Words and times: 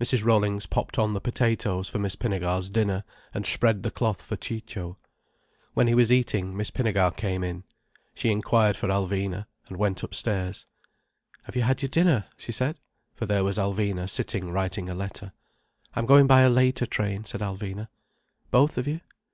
Mrs. 0.00 0.24
Rollings 0.24 0.64
popped 0.64 0.98
on 0.98 1.12
the 1.12 1.20
potatoes 1.20 1.90
for 1.90 1.98
Miss 1.98 2.16
Pinnegar's 2.16 2.70
dinner, 2.70 3.04
and 3.34 3.44
spread 3.44 3.82
the 3.82 3.90
cloth 3.90 4.22
for 4.22 4.34
Ciccio. 4.34 4.96
When 5.74 5.88
he 5.88 5.94
was 5.94 6.10
eating, 6.10 6.56
Miss 6.56 6.70
Pinnegar 6.70 7.14
came 7.14 7.44
in. 7.44 7.64
She 8.14 8.30
inquired 8.30 8.78
for 8.78 8.88
Alvina—and 8.88 9.76
went 9.76 10.02
upstairs. 10.02 10.64
"Have 11.42 11.54
you 11.54 11.60
had 11.68 11.82
your 11.82 11.90
dinner?" 11.90 12.24
she 12.38 12.50
said. 12.50 12.78
For 13.14 13.26
there 13.26 13.44
was 13.44 13.58
Alvina 13.58 14.08
sitting 14.08 14.48
writing 14.50 14.88
a 14.88 14.94
letter. 14.94 15.34
"I'm 15.94 16.06
going 16.06 16.26
by 16.26 16.40
a 16.40 16.48
later 16.48 16.86
train," 16.86 17.24
said 17.26 17.42
Alvina. 17.42 17.88
"Both 18.50 18.78
of 18.78 18.88
you?" 18.88 19.02